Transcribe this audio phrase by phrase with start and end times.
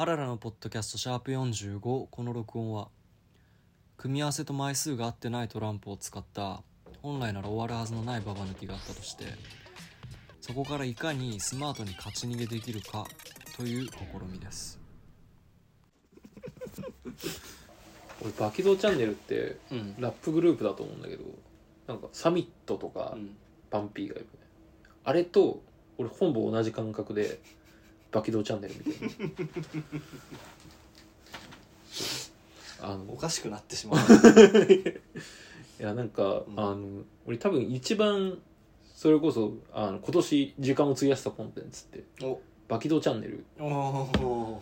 [0.00, 2.88] あららのポッドキャストシャープ45この録音は。
[3.98, 6.62] 組み合わせと枚数が合ってないトランプを使った
[7.02, 9.24] 本来なら終わるはずのないババ抜きがあったとして
[10.40, 13.04] そこからいかにスマートに勝ち逃げできるか
[13.58, 13.92] という試
[14.26, 14.80] みです。
[18.22, 19.94] 俺バキドーチャンネルってうん。
[19.98, 21.24] ラップグループだと思うんだけど
[21.86, 23.36] なんかサミットとかうん。
[23.68, 24.30] パンピーがいるね。
[25.04, 25.60] あれと
[25.98, 27.38] 俺本部同じ感覚で
[28.12, 29.10] バキドーチャンネル見てる
[32.82, 33.04] あの。
[33.08, 34.00] おかしくなってしまう。
[35.80, 36.60] いやなんか、うん。
[36.60, 38.38] あの俺多分一番
[38.94, 42.40] それこそあの今年時間を費やしたコンテンツってお。
[42.68, 43.44] バキドーチャンネル。
[43.58, 44.60] おお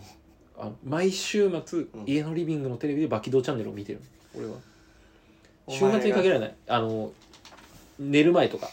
[0.57, 1.87] あの毎週末、ん。
[2.05, 4.01] 家のリビングのテレビでバキドーチャンネルを見てる
[4.35, 4.57] 俺は。
[5.69, 6.55] 週末に限らない。
[6.67, 7.13] あの
[7.97, 8.69] 寝る前とか。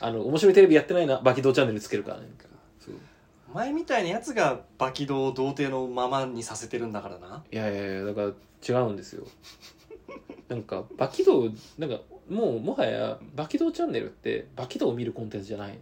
[0.00, 2.26] あの面白いテレビやってないなバキドーチャンネルつけるからね。
[2.38, 2.51] そう
[3.54, 7.44] 前みたいなやつがバキドを童貞のままにさせてるんだからな。
[7.50, 9.26] いやいやいやだから違うんですよ。
[10.48, 15.78] なんかバキドーなんかもうもはやバキドーチャンネルってバキドーを見るコンテンツじゃない。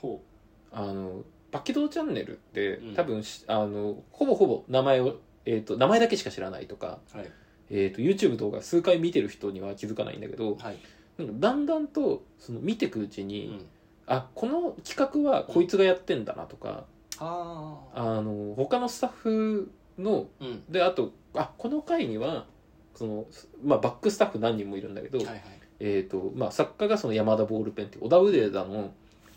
[0.00, 0.22] ほ
[0.70, 2.94] あのバキドーチャンネルって、うん。
[2.94, 7.30] 多分しあのほぼほぼ名前を、えー、と名前だけしか知らないとか、うはい。
[7.70, 10.76] えー、と YouTube 動画数回見てる人には気づかないんだけどはい。
[11.18, 13.66] なんかだんだんとその見てくうちに、うん。
[14.06, 16.84] あこの企画はこいつがやってんだなとか、
[17.22, 20.64] ああの他のスタッフのあうん。
[20.72, 22.46] であとあこの回には
[22.94, 23.26] その、
[23.64, 25.42] まあ、バックスタッフ何人もいるんだけど、はいはい。
[25.80, 28.92] えーとまあ、作家がその山田ボールペンっていう小田腕田の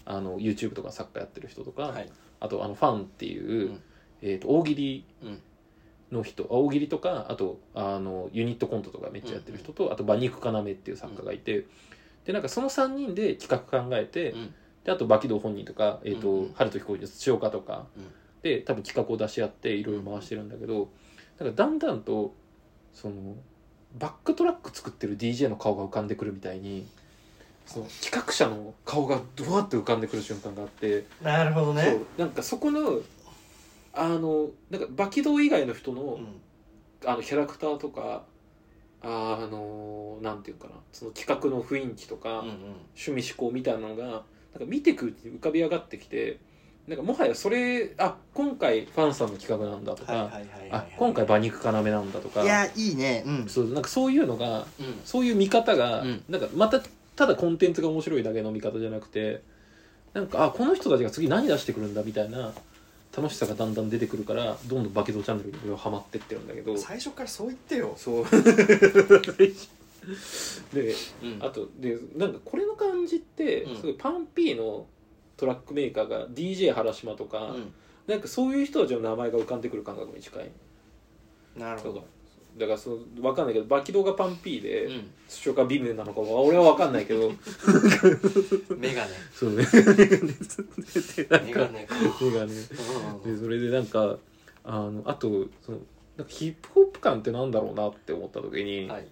[0.06, 2.09] あの YouTube とか作家やってる人とか、はい。
[2.39, 3.81] あとあのファンっていう、うん。
[4.22, 5.41] えー、と大喜利うん。
[6.11, 11.66] の人、あ大喜利とかあとあのユニットコントとかめっちゃやってる人と、あと馬肉要っていう作家がいて、
[12.25, 14.53] でなんかその3人で企画考えて、うん
[14.86, 16.53] であとバキドー本人とか、えーとうんうん。
[16.53, 18.05] 春と飛行機の土岡とか、うん。
[18.44, 20.89] で多分企画を出し合っていろいろ回してるんだけど、
[21.39, 22.33] なんかだんだんと
[22.94, 23.36] その
[23.97, 26.86] バックトラック作ってる DJ の顔が浮かんでくるみたいに
[27.66, 31.06] その企画者の顔がドワッと浮かんでくる瞬間があって。
[31.22, 31.84] なるほどね。
[31.84, 32.00] そう。
[32.17, 33.02] なんかそこの
[33.94, 36.28] あのなんかバキドー以外の人の,、うん。
[37.06, 38.23] あのキャラクターとか
[39.02, 42.56] あのなんていうかなその企画の雰囲気とか、うんうん。
[42.96, 44.23] 趣味思考みたいなのが
[44.55, 46.39] なんか見てくうちに浮かび上がってきて
[46.88, 50.29] なんかもはやそれあ今回ファンさんの企画なんだとか、
[50.71, 52.43] あ今回馬肉要なんだとか。
[52.43, 53.23] いやいいね。
[53.25, 53.49] うん。
[53.49, 55.01] そうなんかそういうのがうん。
[55.03, 56.23] そういう見方が、うん。
[56.29, 56.81] なんかまた
[57.16, 59.41] ただコンテンツが面白いだけの見方じゃなくて
[60.13, 62.53] なんかあこの人たちが次何出してくるんだみたいな
[63.17, 66.77] 楽しさがだんだん出てくるからどんどんバケドチャンネルに俺はハマってってるんだけど。
[66.77, 67.93] 最初からそう言ってよ。
[67.97, 68.25] そう
[70.73, 71.39] でうん。
[71.41, 73.75] あとでなんかこれの感じって、うん。
[73.75, 74.85] すごいパンピーの
[75.38, 77.73] トラックメーカーが DJ 原島とか、うん。
[78.07, 80.51] なんかそういう人たちの名前が浮かんでくる感覚に近い。
[81.55, 82.05] なるほど。
[82.57, 85.11] だからその分かんないけどバキドがパンピーで、うん。
[85.27, 87.31] 土岡ビムなのかは俺は分かんないけど。
[88.77, 89.11] メガネ。
[89.33, 91.95] そうねでなんかメガネか。
[92.22, 92.53] 目がね
[93.23, 93.33] うん。
[93.35, 94.17] でそれでなんか
[94.63, 95.79] あのあとその
[96.17, 99.07] なんかヒップホップ感ってなんだろうなって思った時に、はい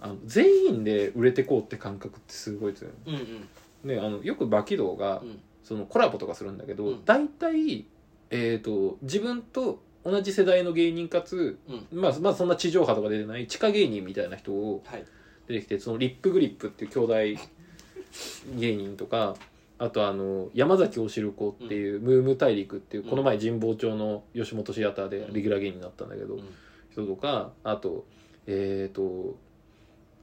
[0.00, 3.48] あの全員で売れてこうって感覚ってすごい強いうんうん。
[3.88, 5.40] ねあのよくバキドーが、うん。
[5.64, 7.04] そのコラボとかするんだけど、うん。
[7.04, 7.86] 大体、
[8.30, 12.00] えー、と自分と同じ世代の芸人かつ、うん。
[12.00, 15.04] まあ、まあそんな地上波とか出てない地下芸人みたいな人をはい。
[15.46, 17.42] 出てきてそのリップグリップっていう兄弟
[18.56, 19.34] 芸人とか
[19.78, 23.10] あとあの山崎おしる子っていう、ムーム大陸っていううん。
[23.10, 26.42] この前神保町の吉本シアターでレギュラー芸人になったんだけど、うん。
[26.90, 28.04] 人とかあと
[28.46, 29.36] えっ、と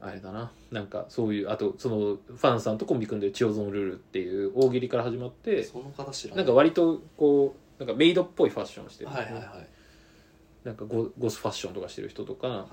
[0.06, 0.52] あれだな。
[0.72, 9.44] なんかそういうあとそのファンさんとコンビ組んでる千代園ルールっていう大喜利から始まってその方知らなんか割とこうなんかメイドっぽいファッションしてる、はいはいはい。
[10.64, 12.68] なんかゴゴスファッションとかしてる人とかは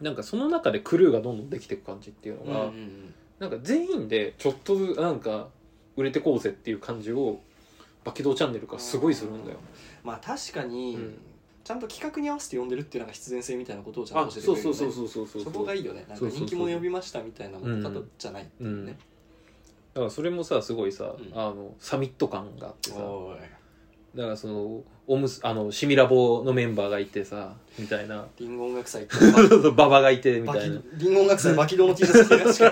[0.00, 0.04] い。
[0.04, 3.14] なんかその中でクルーがどんどんできていく感じっていうのが、うんうんうん。
[3.38, 5.48] なんか全員でちょっとずつなんか
[5.96, 7.40] 売れてこうぜっていう感じを
[8.04, 9.58] バキドーチャンネルがすごいするんだよ。
[10.04, 11.18] まあ確かにうん
[11.64, 14.78] ちゃんと企画に合わせて呼んでるっていうのが必然性みたいなことをちゃんあと教えてそうくれるよね。
[14.78, 16.00] そうそうそうそうそうそこがいいよね。
[16.00, 16.46] なんかそうそうそう。
[16.46, 18.98] 人気者呼びましたみたいなもの方じゃないっていうね。
[19.94, 21.38] だからそれもさすごいさ、うん。
[21.38, 22.96] あのサミット感があってさ。
[22.98, 23.36] おい。
[24.16, 28.26] だからそのおむすあのシミラボのメンバーがいてさみたいな。
[28.38, 29.16] リンゴ音楽祭って
[29.74, 30.00] ババ。
[30.02, 30.80] がいてみバキたいな。
[30.94, 32.56] リンゴ音楽祭バキドーの T シャツ着てるやつ。
[32.56, 32.66] し か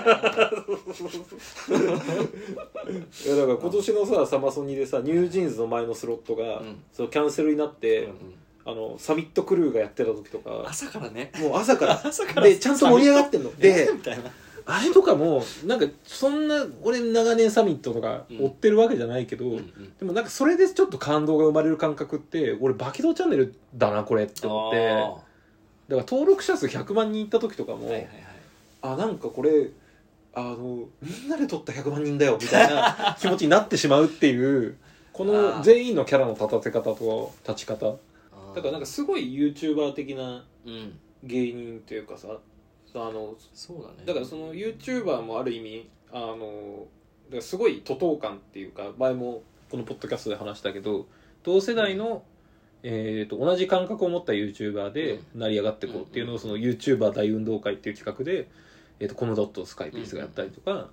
[3.25, 6.83] いやだから今年のさサマソニでさニュージーンズの前のスロットが、うん。
[6.91, 8.15] そのキャンセルになって、うんうん
[8.65, 10.63] あのサミットクルーがやってた時とか。
[10.67, 11.31] 朝からね。
[11.39, 12.01] もう朝から。
[12.05, 12.47] 朝から。
[12.47, 13.55] でちゃんと盛り上がってんの。
[13.57, 14.29] でみたいな。
[14.63, 19.93] ああれとかもなんかそんな俺長年サミットとか追ってるわけじゃないけど、うんうん。
[19.99, 24.87] でもなんかそれでちょっと感動が生まれる感覚って俺バキドーチャンネルだなこれって思って。
[24.87, 25.23] だあか
[25.89, 28.07] ら登録者数100万人いった時とかも、ーはいはいはい。
[28.83, 29.71] あなんかこれ
[30.33, 34.77] あのみんなで撮った100万人だよみたいな 気持ちになってしまうっていう
[35.11, 35.63] こあのー。
[35.63, 37.95] 全員のキャラの立たせ方と立ち方
[38.55, 40.99] だからなんかすごい YouTuber 的なうん。
[41.23, 42.29] 芸人というかさ
[42.93, 44.03] あのそうだね。
[44.05, 46.87] だからその YouTuber もある意味あの
[47.27, 51.07] だからすごい徒党感っていうか前もこのポッドキャストで話したけど
[51.43, 52.23] 同世代の、
[52.83, 58.49] えー、と同じ感覚を持った YouTuber で成り上がっていこうっていうのをその YouTuber 大運動会っていう企画で、
[58.99, 60.89] えー、とコムドットスカイピースがやったりとか、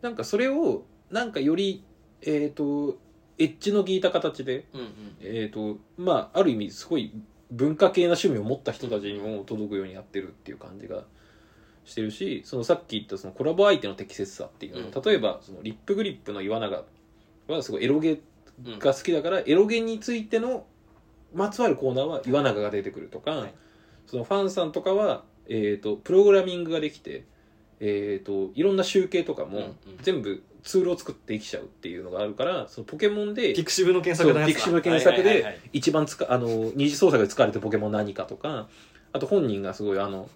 [0.00, 1.84] なんかそれをなんかより
[2.22, 2.98] えっ、と
[3.38, 4.88] エッジの効いた形でうんうん。
[5.20, 7.12] えーとまあある意味すごい
[7.50, 11.04] 文化系な趣味を持った人たちにも届くようにやってるっていう感じが
[11.84, 15.02] してるしそのさっき言ったそのコラボ相手の適切さっていうの、うん。
[15.02, 16.84] 例えばそのリップグリップの岩永
[17.48, 18.20] はすごいエロゲ
[18.78, 20.66] が好きだから、エロゲについての
[21.34, 23.54] まつわるコーナーは岩永が出てくるとか、はい。
[24.06, 27.24] そのファンさんとかは、えー、とプログラミングができて、
[27.80, 34.52] えー、といろんな集計とかも全部ツールを作ってできちゃうっていうのがあるからそのポケモンでピクシブの検そう索のやつだ。
[34.52, 38.66] ピクシブの検索で一番つかあの二次創作で使われてるポケモン何かとか
[39.12, 40.28] あと本人がすごいあの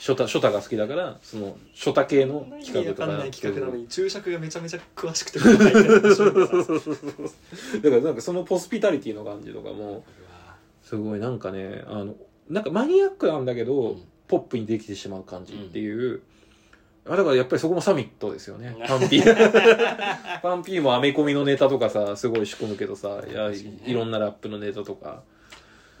[0.00, 5.44] ショタショタが好きだからそのショタ系の企画とかかんない企画なのに注釈がめちゃめちゃ詳しくて だ
[7.90, 10.02] からなんかそのポスピタリティの感じとかも
[10.82, 12.14] すごいなんかねあの
[12.48, 14.02] なんかマニアックなんだけど、うん。
[14.28, 16.20] ポップにできてしまう感じっていう、
[17.06, 18.76] あだからやっぱりそこもサミットですよね。
[18.86, 19.24] パンピー。
[20.42, 25.22] パンピーもアメコミのネタとかさすごい仕込むけどさいやいろんなラップのネタとか。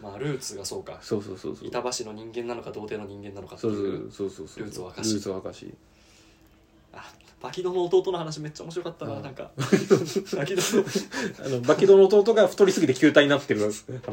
[0.00, 0.98] まあルーツがそうか。
[1.00, 1.68] そうそうそうそう。
[1.68, 4.08] 板橋の人間なのか童貞の人間なのかってそいう。
[4.08, 4.64] うそうそうそうそう。
[4.64, 5.74] ルーツを明かしルーツを明かし
[6.92, 9.50] あバキドの弟の話めっちゃ面白かったな、うんなんか。
[10.36, 10.84] バキドの。
[11.44, 13.84] あのバキドの弟が太りすぎて球体になってる話。
[13.88, 14.12] なんか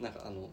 [0.00, 0.48] なんかあのん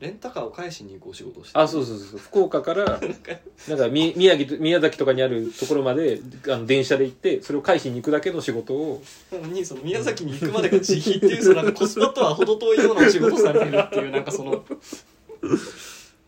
[0.00, 2.08] レンタカーを返しに行くお仕事をしてあそうそうそう。
[2.08, 2.84] そう福岡から
[3.68, 9.02] なんかみ宮城と宮崎とかにあるところまであの電車で行ってそれを返しに行くだけの仕事を。
[9.32, 14.64] なのにその宮崎に行くまでが自費っていうそのなんかコスパとは程遠いようなお仕事をされてるっていう なんかその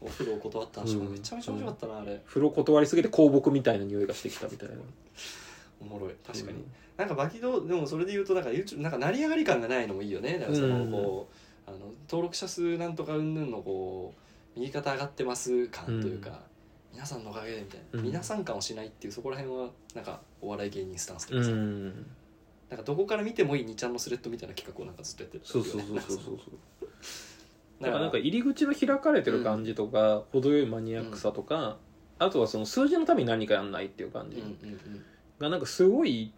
[0.00, 2.20] お風呂を断った話もめちゃめちゃ面白かったなあれ。
[2.26, 4.75] 風呂断りすぎて香木みたいな匂いがしてきたみたいな。
[5.81, 6.14] おもろい。
[6.26, 6.64] 確かに、うん
[6.96, 10.38] なんかバキドでもそれで言うとなんか YouTube なんか成り上がり感がないのもいいよね。
[10.38, 10.90] だからそのうん。
[10.90, 11.34] こう、
[11.66, 11.78] あの
[12.08, 16.40] 登録者数なんとかうんぬんのこう右肩上がってます感というか、
[16.92, 18.06] 皆さんのおかげでみたいな、うん。
[18.06, 21.84] 皆さん感をしないっていうそこら辺はなんかお笑い芸人スタンスとかさ、ん。
[22.70, 26.38] なんかどこから見てもいい2ちゃんのスレッドみたいな企画をなんかずっとやってるそうそうそうそうそう。
[27.80, 31.76] だだからなんか入り口の開かれてる感じとか、程よいマニアックさとか、
[32.19, 35.04] あとはその数字のために何かやんないっていう感じうんうんうん。
[35.38, 36.32] がなんかすごい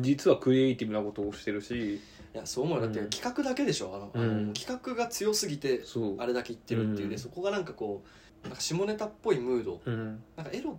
[0.00, 2.00] 実はクリエイティブなことをしてるしい
[2.38, 2.84] やそう思うよ。
[2.86, 3.10] だってうん。
[3.10, 3.94] 企画だけでしょ？
[3.94, 4.52] あの、あのうん。
[4.54, 6.16] 企画が強すぎてそう。
[6.18, 7.18] あれだけ言ってるっていうね、うん。
[7.18, 8.02] そこがなんかこ
[8.42, 9.80] うなんか下ネタっぽいムード。
[9.84, 10.22] うん。
[10.36, 10.78] なんかエロ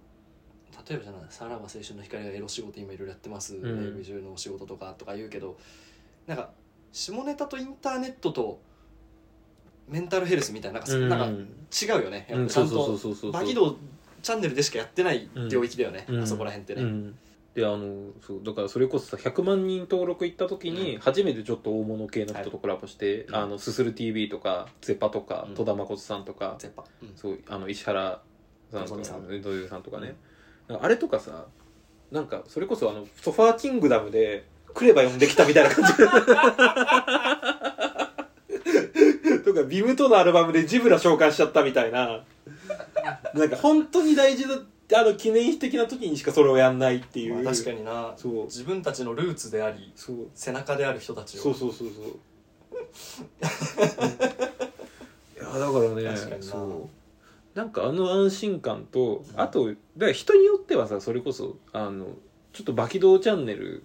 [0.88, 3.62] 例えばじゃない「さらば青春の光がエロ仕事今いろいろやってます、ん。
[3.62, 5.58] ライブ中のお仕事とか」とか言うけど
[6.26, 6.52] なんか
[6.92, 8.60] 下ネタとインターネットと
[9.88, 11.10] メンタルヘルスみたいななんか,、うん。
[11.10, 12.26] なんか違うよね。
[12.30, 12.48] やっうん。
[12.48, 13.16] ぱちゃんそうそうとそう。
[13.16, 13.76] そうバキド
[14.22, 16.22] チャンネルでしかやってない領域だよね、うん。
[16.22, 17.18] あそこら辺ってね、うん
[17.56, 21.02] であのそうだからそれこそさ100万人登録いった時にうん。
[21.02, 25.56] 初めてちょっと大物系の人とコラボして「はいあのすする TV」とか「ゼパ」とかうん。
[25.56, 27.12] 戸田誠さんとか、ゼッパ、うん。
[27.16, 28.22] そうあの石原
[28.72, 29.12] さんとかのぞ
[29.52, 29.80] みさん。
[29.80, 30.16] んとかね、
[30.68, 31.48] あれとかさ
[32.12, 35.94] なんかそれこそあのソファーキングダムで来れば呼んできたみたいな感じ。
[39.44, 42.24] とかビムとのアルバムでジブラ紹介しちゃったみたいな。
[43.34, 44.56] なんか本当に大事な
[44.96, 48.14] あの記念碑的な時にしかそれをやんないっていう、まあ確かにな。
[48.18, 48.46] そう。
[48.46, 50.16] 自分たちのルーツでありそう。
[50.34, 51.42] 背中である人たちを。
[51.42, 52.06] そうそうそうそう。
[55.36, 56.42] いやだからね確かにな。
[56.42, 56.90] そ
[57.56, 57.58] う。
[57.58, 62.18] なんかあの安心感とあとだ人によってはさそれこそあの
[62.54, 63.84] ちょっとバキドーチャンネル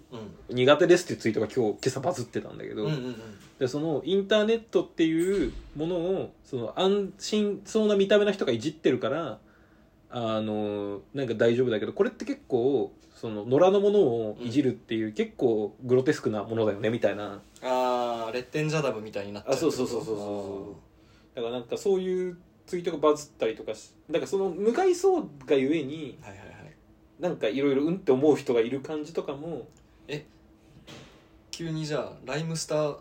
[0.49, 0.55] うん。
[0.55, 3.15] 苦手ですっていうツイートが今日今朝バズってたんだけど、うんうんうん。
[3.59, 9.37] でそのインターネットっていうものをその安心そうな見た目の人がいじってるから
[10.17, 17.41] あのなんか大丈夫だけどこれって結構その野良のものをいじるっていう、結構グロテスクなものだよねみたいな。
[17.61, 20.75] ああレッテンジャダブみたいになっちゃうあそうそうそうそうそ
[21.33, 21.35] う。
[21.35, 26.47] だからなんかそういうツイートがバズったりとかしだからその無害そうがゆえにはいはいはい。
[27.19, 29.67] なんかいろいろうんって思う人がいる感じとかも。
[31.51, 32.97] 急にじゃあライムスター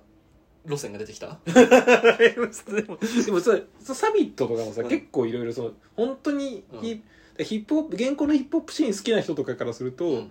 [0.66, 1.38] 路線が出てきた？
[1.44, 3.59] でもでもさ
[3.94, 4.88] サミットとかもさ、うん。
[4.88, 6.80] 結構いろいろその本当に、うん。
[6.80, 7.02] ひ
[7.37, 10.30] でヒップホップ現行のヒップホップシーン好きな人とかからすると、うん。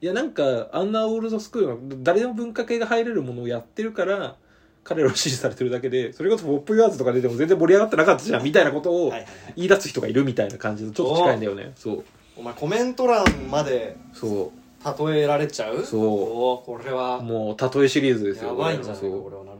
[0.00, 4.36] いやなんかあんなオールドスクールの誰でも文化系が入れるものをやってるから
[4.84, 9.28] 彼らは支持されてるだけでそれこそポップユアーズとか出ても全然盛り上がってなかったじゃんみたいなことをはいはいはい。
[9.56, 11.72] 言い出す人がいるみたいな感じのちょっと近いんだよね。
[11.76, 12.04] そう。
[12.36, 14.52] お前コメント欄までそ
[15.06, 15.84] 例えられちゃう？
[15.84, 16.00] そう。
[16.00, 17.18] おーこれは。
[17.18, 19.22] うもう例えシリーズですよやばいんじゃないかそう。
[19.22, 19.58] これはなる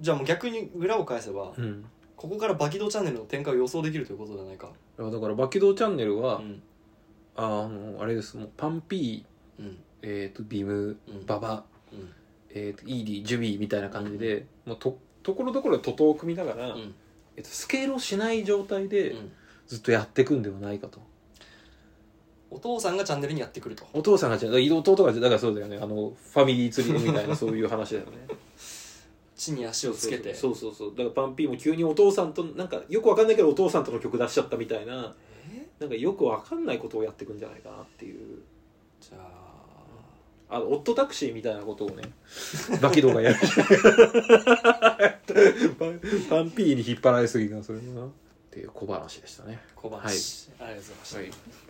[0.00, 1.84] じゃあもう逆に裏を返せばうん。
[2.16, 4.68] ここからバキドーチャンネルの展開を予想できるということじゃないか。
[4.98, 6.62] だからバキドーチャンネルは、うん。
[7.34, 8.36] あのあれです。
[8.36, 9.78] もうパンピーうん。
[10.02, 11.26] えー、とビムうん。
[11.26, 12.12] ババ、うん。
[12.50, 16.94] えー、とイーディジュビーみたいな感じで、もうとところどころで徒党を組みながら、うん。
[17.36, 19.32] えっとスケールをしない状態でうん。
[19.66, 21.00] ずっとやっていくんではないかと、
[22.50, 23.86] お父さんがチャンネルにやってくると。
[23.92, 25.78] お父さんがじゃあ弟がだからそうだよね。
[25.80, 28.18] あのファミリー釣りみたいなそういう話だよね
[29.40, 30.34] 地に足をつけて。
[30.34, 30.90] そうそうそう。
[30.90, 35.14] だからパンピーも急にお父さんとなんかよくわかんないけどお父さんとの曲出しちゃったみたいな。
[35.50, 35.66] え？
[35.80, 38.42] なんかよくわかんないことをやっていくんじゃないかなっていう。
[39.00, 39.40] じゃあ。
[40.52, 42.02] あのオットタクシーみたいなことをね
[42.82, 43.38] バキドがやる。
[46.28, 48.06] パンピーに引っ張られすぎがそれもな。
[48.06, 48.10] っ
[48.50, 49.60] ていう小話でしたね。
[49.76, 50.70] 小話、はい。
[50.70, 51.69] ありがとうございました、はい